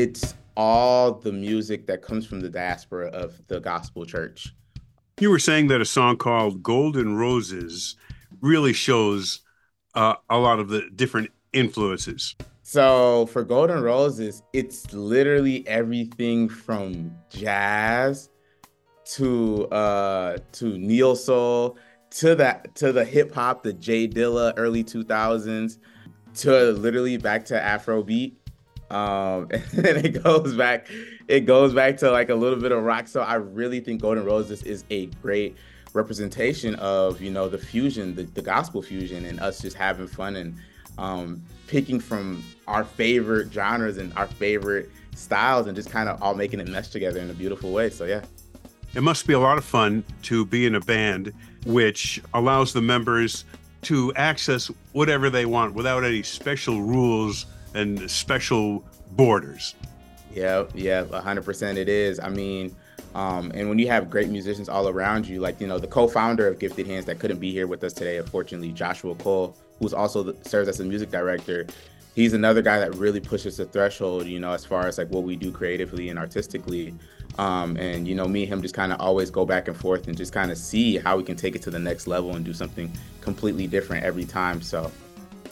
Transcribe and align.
it's 0.00 0.34
all 0.56 1.12
the 1.12 1.30
music 1.30 1.86
that 1.86 2.00
comes 2.00 2.26
from 2.26 2.40
the 2.40 2.48
diaspora 2.48 3.08
of 3.08 3.38
the 3.48 3.60
gospel 3.60 4.06
church. 4.06 4.54
You 5.20 5.28
were 5.28 5.38
saying 5.38 5.66
that 5.68 5.82
a 5.82 5.84
song 5.84 6.16
called 6.16 6.62
Golden 6.62 7.16
Roses 7.16 7.96
really 8.40 8.72
shows 8.72 9.42
uh, 9.94 10.14
a 10.30 10.38
lot 10.38 10.58
of 10.58 10.70
the 10.70 10.88
different 10.96 11.30
influences. 11.52 12.34
So 12.62 13.26
for 13.26 13.44
Golden 13.44 13.82
Roses, 13.82 14.42
it's 14.54 14.90
literally 14.94 15.68
everything 15.68 16.48
from 16.48 17.14
jazz 17.28 18.30
to 19.16 19.66
uh 19.68 20.38
to 20.52 20.78
neo 20.78 21.14
soul 21.14 21.76
to 22.10 22.36
that 22.36 22.74
to 22.76 22.92
the 22.92 23.04
hip 23.04 23.34
hop, 23.34 23.64
the 23.64 23.72
J 23.72 24.08
Dilla 24.08 24.54
early 24.56 24.84
2000s 24.84 25.78
to 26.34 26.72
literally 26.72 27.16
back 27.16 27.44
to 27.46 27.54
Afrobeat. 27.54 28.34
Um 28.90 29.48
and 29.50 29.96
it 30.04 30.22
goes 30.22 30.54
back 30.54 30.88
it 31.28 31.40
goes 31.40 31.72
back 31.72 31.96
to 31.98 32.10
like 32.10 32.30
a 32.30 32.34
little 32.34 32.58
bit 32.58 32.72
of 32.72 32.82
rock. 32.82 33.08
So 33.08 33.20
I 33.20 33.34
really 33.34 33.80
think 33.80 34.02
Golden 34.02 34.24
Roses 34.24 34.62
is 34.64 34.84
a 34.90 35.06
great 35.22 35.56
representation 35.92 36.74
of, 36.76 37.20
you 37.20 37.30
know, 37.30 37.48
the 37.48 37.58
fusion, 37.58 38.14
the, 38.14 38.22
the 38.22 38.42
gospel 38.42 38.82
fusion 38.82 39.24
and 39.24 39.40
us 39.40 39.60
just 39.60 39.76
having 39.76 40.06
fun 40.06 40.36
and 40.36 40.56
um 40.98 41.42
picking 41.66 42.00
from 42.00 42.42
our 42.66 42.84
favorite 42.84 43.52
genres 43.52 43.96
and 43.98 44.12
our 44.14 44.26
favorite 44.26 44.90
styles 45.14 45.66
and 45.66 45.76
just 45.76 45.90
kind 45.90 46.08
of 46.08 46.20
all 46.22 46.34
making 46.34 46.60
it 46.60 46.68
mesh 46.68 46.88
together 46.88 47.20
in 47.20 47.30
a 47.30 47.34
beautiful 47.34 47.72
way. 47.72 47.90
So 47.90 48.04
yeah. 48.04 48.22
It 48.94 49.02
must 49.02 49.26
be 49.26 49.34
a 49.34 49.38
lot 49.38 49.56
of 49.56 49.64
fun 49.64 50.02
to 50.22 50.44
be 50.44 50.66
in 50.66 50.74
a 50.74 50.80
band 50.80 51.32
which 51.66 52.20
allows 52.34 52.72
the 52.72 52.80
members 52.80 53.44
to 53.82 54.12
access 54.14 54.70
whatever 54.92 55.30
they 55.30 55.46
want 55.46 55.74
without 55.74 56.04
any 56.04 56.22
special 56.22 56.82
rules 56.82 57.46
and 57.74 58.10
special 58.10 58.84
borders. 59.12 59.74
Yeah, 60.32 60.64
yeah, 60.74 61.04
100% 61.04 61.76
it 61.76 61.88
is. 61.88 62.20
I 62.20 62.28
mean, 62.28 62.74
um, 63.14 63.50
and 63.54 63.68
when 63.68 63.78
you 63.78 63.88
have 63.88 64.08
great 64.08 64.28
musicians 64.28 64.68
all 64.68 64.88
around 64.88 65.26
you, 65.26 65.40
like, 65.40 65.60
you 65.60 65.66
know, 65.66 65.78
the 65.78 65.88
co 65.88 66.06
founder 66.06 66.46
of 66.46 66.58
GiftedHandz 66.58 67.04
that 67.06 67.18
couldn't 67.18 67.40
be 67.40 67.50
here 67.50 67.66
with 67.66 67.82
us 67.82 67.92
today, 67.92 68.18
unfortunately, 68.18 68.72
Joshua 68.72 69.14
Cole, 69.16 69.56
who's 69.78 69.92
also 69.92 70.22
the, 70.22 70.48
serves 70.48 70.68
as 70.68 70.78
a 70.78 70.84
music 70.84 71.10
director, 71.10 71.66
he's 72.14 72.32
another 72.32 72.62
guy 72.62 72.78
that 72.78 72.94
really 72.94 73.20
pushes 73.20 73.56
the 73.56 73.64
threshold, 73.64 74.26
you 74.26 74.38
know, 74.38 74.52
as 74.52 74.64
far 74.64 74.86
as 74.86 74.98
like 74.98 75.08
what 75.08 75.24
we 75.24 75.34
do 75.34 75.50
creatively 75.50 76.08
and 76.08 76.18
artistically. 76.18 76.94
Um, 77.38 77.76
and 77.76 78.06
you 78.06 78.14
know, 78.14 78.28
me 78.28 78.44
and 78.44 78.52
him 78.52 78.62
just 78.62 78.74
kind 78.74 78.92
of 78.92 79.00
always 79.00 79.30
go 79.30 79.44
back 79.44 79.68
and 79.68 79.76
forth 79.76 80.06
and 80.06 80.16
just 80.16 80.32
kind 80.32 80.50
of 80.50 80.58
see 80.58 80.98
how 80.98 81.16
we 81.16 81.22
can 81.22 81.36
take 81.36 81.56
it 81.56 81.62
to 81.62 81.70
the 81.70 81.78
next 81.78 82.06
level 82.06 82.36
and 82.36 82.44
do 82.44 82.52
something 82.52 82.92
completely 83.20 83.66
different 83.66 84.04
every 84.04 84.24
time. 84.24 84.60
So 84.62 84.90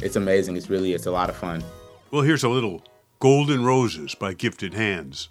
it's 0.00 0.16
amazing. 0.16 0.56
It's 0.56 0.70
really 0.70 0.92
it's 0.92 1.06
a 1.06 1.10
lot 1.10 1.30
of 1.30 1.36
fun. 1.36 1.64
Well, 2.12 2.22
here's 2.22 2.42
a 2.42 2.48
little 2.48 2.82
Golden 3.20 3.64
Roses 3.64 4.16
by 4.16 4.34
GiftedHandz. 4.34 5.28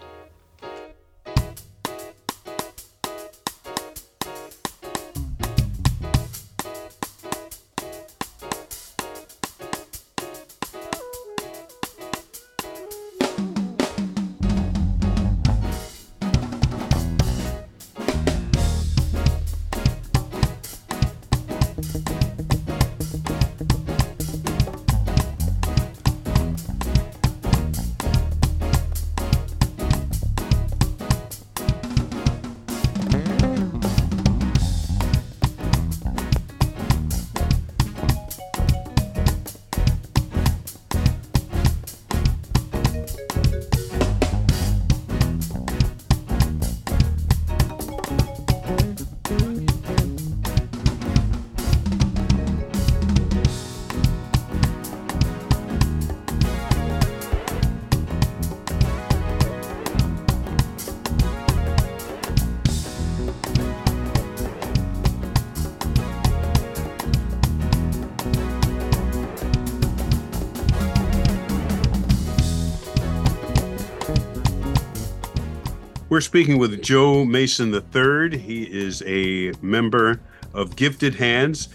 We're 76.09 76.21
speaking 76.21 76.58
with 76.58 76.81
Joe 76.81 77.23
Mason 77.23 77.71
III. 77.71 78.36
He 78.36 78.64
is 78.64 79.03
a 79.05 79.53
member 79.61 80.20
of 80.55 80.75
GiftedHandz. 80.75 81.67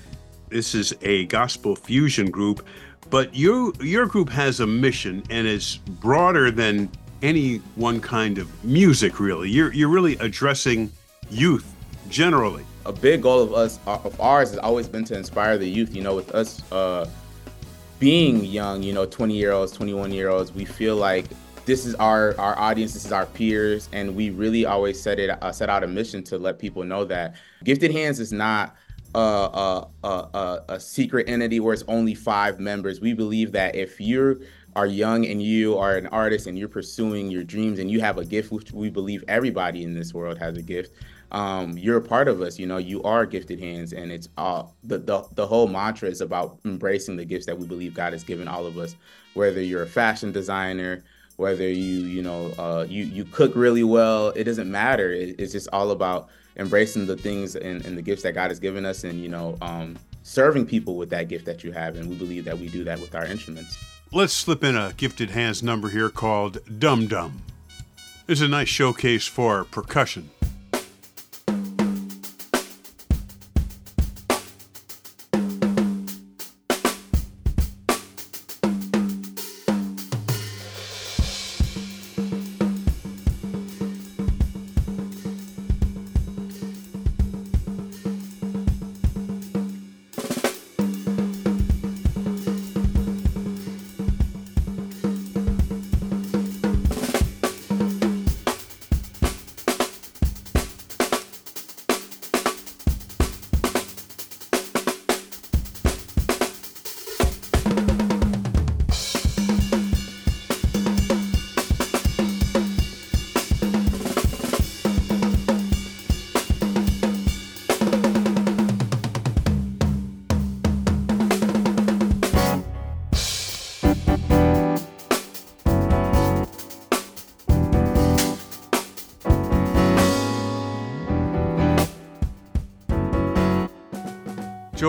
This 0.49 0.75
is 0.75 0.93
a 1.03 1.27
gospel 1.27 1.77
fusion 1.77 2.33
group, 2.33 2.67
but 3.11 3.33
you 3.33 3.73
your 3.81 4.06
group 4.06 4.28
has 4.31 4.59
a 4.59 4.67
mission 4.67 5.23
and 5.31 5.47
is 5.47 5.77
broader 6.00 6.50
than 6.50 6.91
any 7.23 7.59
one 7.77 8.00
kind 8.00 8.39
of 8.39 8.65
music 8.65 9.21
really. 9.21 9.50
You're 9.50 9.73
you're 9.73 9.89
really 9.89 10.17
addressing 10.17 10.91
youth 11.31 11.73
generally. 12.09 12.65
A 12.87 12.93
big 12.93 13.23
goal 13.23 13.41
of 13.41 13.55
us 13.55 13.78
of 13.87 14.21
ours 14.21 14.50
has 14.50 14.59
always 14.59 14.89
been 14.89 15.05
to 15.05 15.17
inspire 15.17 15.59
the 15.59 15.69
youth, 15.69 15.94
you 15.94 16.03
know, 16.03 16.17
with 16.17 16.34
us 16.34 16.61
uh 16.73 17.09
being 18.00 18.44
young, 18.44 18.83
you 18.83 18.93
know, 18.93 19.06
20 19.06 19.33
year 19.33 19.53
olds, 19.53 19.71
21 19.71 20.11
year 20.11 20.28
olds, 20.28 20.53
we 20.53 20.65
feel 20.65 20.97
like 20.97 21.27
this 21.65 21.87
is 21.87 21.95
our 21.97 22.39
our 22.39 22.59
audience 22.59 22.93
this 22.93 23.05
is 23.05 23.13
our 23.13 23.27
peers 23.27 23.89
and 23.93 24.15
we 24.15 24.31
really 24.31 24.67
always 24.67 25.01
set 25.01 25.19
it 25.19 25.31
uh, 25.43 25.53
set 25.53 25.71
out 25.71 25.83
a 25.83 25.87
mission 25.87 26.23
to 26.23 26.39
let 26.39 26.59
people 26.59 26.85
know 26.85 27.05
that 27.05 27.35
gifted 27.65 27.91
hands 27.91 28.21
is 28.21 28.33
not 28.33 28.77
a, 29.15 29.19
a, 29.19 30.09
a, 30.09 30.63
a 30.71 30.81
secret 30.81 31.29
entity 31.29 31.61
where 31.61 31.73
it's 31.73 31.85
only 31.87 32.17
five 32.17 32.59
members. 32.59 33.01
We 33.01 33.13
believe 33.13 33.53
that 33.53 33.77
if 33.77 34.01
you 34.01 34.45
are 34.75 34.87
young 34.87 35.25
and 35.25 35.41
you 35.41 35.79
are 35.79 35.97
an 35.97 36.09
artist 36.09 36.49
and 36.49 36.59
you're 36.59 36.69
pursuing 36.69 37.31
your 37.31 37.45
dreams 37.45 37.79
and 37.79 37.89
you 37.89 38.01
have 38.01 38.19
a 38.19 38.25
gift 38.25 38.51
which 38.51 38.73
we 38.73 38.91
believe 38.91 39.23
everybody 39.29 39.85
in 39.85 39.95
this 39.95 40.13
world 40.13 40.37
has 40.39 40.57
a 40.57 40.63
gift 40.63 40.93
um, 41.35 41.77
you're 41.77 41.97
a 41.97 42.03
part 42.03 42.29
of 42.29 42.41
us. 42.43 42.59
You 42.59 42.67
know 42.67 42.77
you 42.79 43.03
are 43.03 43.27
gifted 43.27 43.59
hands 43.59 43.93
and 43.93 44.13
it's 44.13 44.29
all 44.39 44.77
the, 44.85 44.99
the 44.99 45.27
the 45.35 45.47
whole 45.47 45.67
mantra 45.67 46.09
is 46.09 46.21
about 46.21 46.59
embracing 46.65 47.17
the 47.17 47.25
gifts 47.25 47.47
that 47.47 47.59
we 47.59 47.67
believe 47.67 47.93
god 47.93 48.13
has 48.13 48.23
given 48.23 48.47
all 48.47 48.67
of 48.67 48.79
us 48.79 48.95
whether 49.35 49.61
you're 49.61 49.83
a 49.83 49.87
fashion 49.87 50.31
designer 50.31 51.03
whether 51.37 51.69
you 51.69 52.00
you 52.06 52.22
know 52.22 52.53
uh, 52.59 52.87
you 52.89 53.05
you 53.05 53.25
cook 53.25 53.55
really 53.55 53.84
well 53.84 54.28
it 54.31 54.45
doesn't 54.45 54.71
matter. 54.71 55.12
It, 55.12 55.37
it's 55.39 55.53
just 55.53 55.69
all 55.72 55.91
about 55.91 56.28
embracing 56.56 57.06
the 57.06 57.17
things 57.17 57.56
and, 57.56 57.84
and, 57.84 57.99
the 57.99 58.03
gifts 58.03 58.22
that 58.22 58.33
god 58.33 58.49
has 58.49 58.61
given 58.61 58.84
us 58.87 59.03
and 59.03 59.21
you 59.21 59.28
know 59.28 59.59
um, 59.61 59.99
serving 60.23 60.65
people 60.67 60.97
with 60.97 61.11
that 61.11 61.28
gift 61.28 61.44
that 61.47 61.65
you 61.65 61.73
have. 61.73 61.97
And 61.97 62.09
we 62.09 62.17
believe 62.17 62.44
that 62.44 62.59
we 62.59 62.69
do 62.69 62.84
that 62.84 63.00
with 63.00 63.15
our 63.15 63.27
instruments. 63.27 63.77
Let's 64.12 64.33
slip 64.33 64.62
in 64.62 64.77
a 64.77 64.93
gifted 64.97 65.31
hands 65.31 65.62
number 65.62 65.89
here 65.89 66.11
called 66.11 66.59
dum 66.78 67.09
dum. 67.09 67.43
It's 68.27 68.41
a 68.41 68.49
nice 68.49 68.69
showcase 68.69 69.27
for 69.27 69.65
percussion 69.65 70.31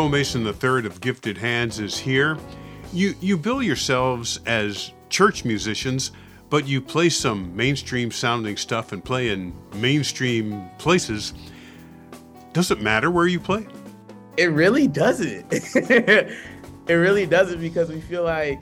Joe 0.05 0.09
Mason 0.09 0.45
III 0.45 0.85
of 0.85 1.01
GiftedHandz 1.01 1.79
is 1.79 1.97
here. 1.97 2.37
You 2.93 3.15
you 3.21 3.39
bill 3.39 3.63
yourselves 3.63 4.39
as 4.45 4.91
church 5.09 5.43
musicians, 5.43 6.11
but 6.51 6.67
you 6.67 6.79
play 6.79 7.09
some 7.09 7.55
mainstream 7.55 8.11
sounding 8.11 8.55
stuff 8.55 8.91
and 8.91 9.03
play 9.03 9.31
in 9.31 9.51
mainstream 9.73 10.69
places. 10.77 11.33
Does 12.53 12.69
it 12.69 12.81
matter 12.81 13.09
where 13.09 13.25
you 13.25 13.39
play? 13.39 13.65
It 14.37 14.51
really 14.51 14.87
doesn't. 14.87 15.47
it 15.51 16.29
really 16.87 17.25
doesn't 17.25 17.59
because 17.59 17.89
we 17.89 17.99
feel 17.99 18.23
like 18.23 18.61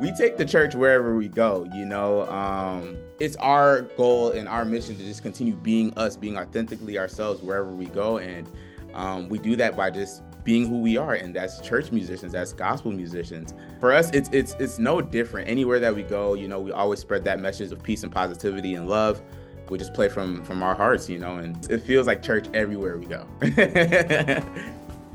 we 0.00 0.12
take 0.12 0.36
the 0.36 0.46
church 0.46 0.74
wherever 0.74 1.14
we 1.14 1.28
go 1.28 1.68
you 1.74 1.84
know 1.84 2.22
um, 2.30 2.96
it's 3.18 3.36
our 3.36 3.82
goal 3.98 4.30
and 4.30 4.48
our 4.48 4.64
mission 4.64 4.96
to 4.96 5.02
just 5.04 5.22
continue 5.22 5.54
being 5.56 5.92
us 5.98 6.16
being 6.16 6.38
authentically 6.38 6.98
ourselves 6.98 7.42
wherever 7.42 7.70
we 7.70 7.84
go 7.84 8.16
and 8.16 8.48
um, 8.94 9.28
we 9.28 9.38
do 9.38 9.56
that 9.56 9.76
by 9.76 9.90
just 9.90 10.22
being 10.42 10.66
who 10.66 10.78
we 10.80 10.96
are 10.96 11.14
and 11.14 11.36
that's 11.36 11.60
church 11.60 11.92
musicians 11.92 12.32
that's 12.32 12.52
gospel 12.52 12.92
musicians. 12.92 13.54
For 13.78 13.92
us 13.92 14.10
it's 14.10 14.30
it's 14.32 14.54
it's 14.58 14.78
no 14.78 15.00
different. 15.00 15.48
Anywhere 15.48 15.78
that 15.80 15.94
we 15.94 16.02
go 16.02 16.34
you 16.34 16.48
know 16.48 16.60
we 16.60 16.72
always 16.72 17.00
spread 17.00 17.24
that 17.24 17.40
message 17.40 17.72
of 17.72 17.82
peace 17.82 18.02
and 18.02 18.12
positivity 18.12 18.74
and 18.74 18.88
love. 18.88 19.22
We 19.68 19.78
just 19.78 19.94
play 19.94 20.08
from 20.08 20.42
from 20.44 20.62
our 20.62 20.74
hearts 20.74 21.08
you 21.08 21.18
know 21.18 21.36
and 21.36 21.70
it 21.70 21.78
feels 21.78 22.06
like 22.06 22.22
church 22.22 22.46
everywhere 22.54 22.98
we 22.98 23.06
go. 23.06 23.26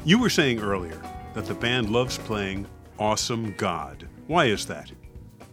You 0.05 0.19
were 0.19 0.29
saying 0.29 0.59
earlier 0.59 1.01
that 1.33 1.47
the 1.47 1.55
band 1.55 1.89
loves 1.89 2.19
playing 2.19 2.67
awesome 2.99 3.55
god. 3.57 4.07
Why 4.27 4.45
is 4.45 4.67
that? 4.67 4.91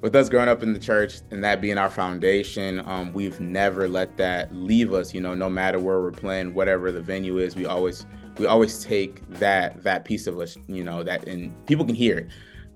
With 0.02 0.16
us 0.16 0.28
growing 0.28 0.48
up 0.48 0.64
in 0.64 0.72
the 0.72 0.80
church 0.80 1.20
and 1.30 1.44
that 1.44 1.60
being 1.60 1.78
our 1.78 1.88
foundation, 1.88 2.80
um, 2.86 3.12
we've 3.12 3.38
never 3.38 3.88
let 3.88 4.16
that 4.16 4.52
leave 4.52 4.92
us. 4.92 5.14
You 5.14 5.20
know, 5.20 5.32
no 5.32 5.48
matter 5.48 5.78
where 5.78 6.00
we're 6.00 6.10
playing, 6.10 6.54
whatever 6.54 6.90
the 6.90 7.00
venue 7.00 7.38
is, 7.38 7.54
we 7.54 7.66
always 7.66 8.04
we 8.36 8.46
always 8.46 8.82
take 8.84 9.24
that 9.30 9.80
that 9.84 10.04
piece 10.04 10.26
of 10.26 10.40
us. 10.40 10.58
You 10.66 10.82
know, 10.82 11.04
that 11.04 11.28
and 11.28 11.54
people 11.66 11.84
can 11.84 11.94
hear 11.94 12.18
it. 12.18 12.28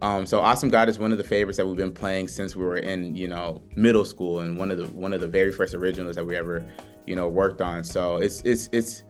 Um, 0.02 0.24
so 0.24 0.40
awesome 0.40 0.68
God 0.68 0.88
is 0.88 1.00
one 1.00 1.10
of 1.10 1.18
the 1.18 1.24
favorites 1.24 1.56
that 1.56 1.66
we've 1.66 1.76
been 1.76 1.92
playing 1.92 2.28
since 2.28 2.54
we 2.54 2.64
were 2.64 2.76
in 2.76 3.16
you 3.16 3.26
know 3.26 3.60
middle 3.74 4.04
school 4.04 4.40
and 4.40 4.56
one 4.56 4.70
of 4.70 4.78
the 4.78 4.86
one 4.88 5.12
of 5.12 5.20
the 5.20 5.26
very 5.26 5.50
first 5.50 5.74
originals 5.74 6.14
that 6.14 6.24
we 6.24 6.36
ever 6.36 6.64
you 7.06 7.16
know 7.16 7.28
worked 7.28 7.60
on. 7.60 7.82
So 7.82 8.18
it's 8.18 8.40
it's 8.42 8.68
it's 8.70 9.02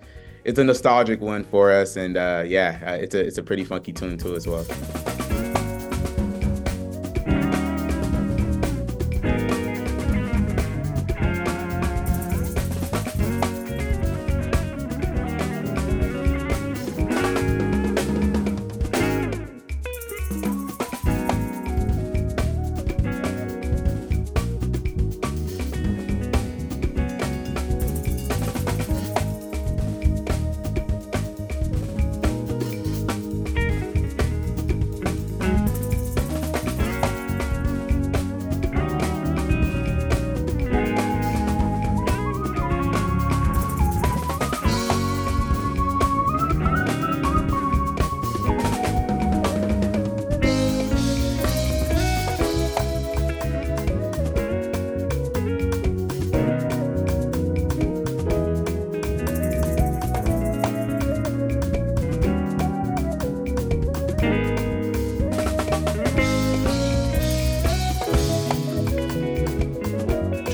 it's 0.44 0.58
a 0.58 0.64
nostalgic 0.64 1.20
one 1.20 1.44
for 1.44 1.70
us, 1.70 1.96
and 1.96 2.16
uh, 2.16 2.44
yeah, 2.46 2.80
uh, 2.86 2.92
it's 2.92 3.14
a 3.14 3.20
it's 3.20 3.36
a 3.36 3.42
pretty 3.42 3.64
funky 3.64 3.92
tune 3.92 4.16
too 4.16 4.34
as 4.36 4.46
well. 4.46 4.64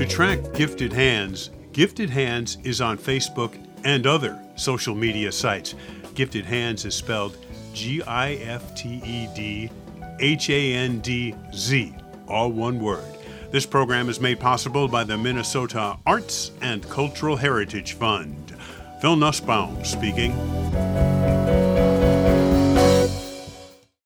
GiftedHandz. 0.07 1.51
Gifted 1.73 2.11
Hands 2.11 2.59
is 2.65 2.81
on 2.81 2.99
Facebook 2.99 3.57
and 3.85 4.07
other 4.07 4.43
social 4.57 4.95
media 4.95 5.31
sites. 5.31 5.75
GiftedHandz 6.15 6.85
is 6.85 6.95
spelled 6.95 7.37
G 7.73 8.03
I 8.03 8.35
F 8.35 8.75
T 8.75 9.01
E 9.05 9.29
D 9.35 9.71
H 10.19 10.51
A 10.51 10.75
N 10.75 11.01
D 11.01 11.35
Z, 11.55 11.95
all 12.27 12.51
one 12.51 12.81
word. 12.81 13.05
This 13.51 13.65
program 13.65 14.09
is 14.09 14.21
made 14.21 14.41
possible 14.41 14.89
by 14.89 15.05
the 15.05 15.17
Minnesota 15.17 15.97
Arts 16.07 16.51
and 16.63 16.89
Cultural 16.89 17.37
Heritage 17.37 17.93
Fund. 17.93 18.57
Phil 19.01 19.17
Nusbaum 19.17 19.85
speaking. 19.85 20.33